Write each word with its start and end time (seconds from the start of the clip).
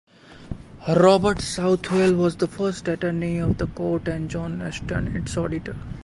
Robert 0.97 1.41
Southwell 1.41 2.15
was 2.15 2.33
at 2.41 2.49
first 2.49 2.87
Attorney 2.87 3.37
of 3.37 3.59
the 3.59 3.67
Court 3.67 4.07
and 4.07 4.31
John 4.31 4.59
Ashton 4.59 5.15
its 5.15 5.37
Auditor. 5.37 5.75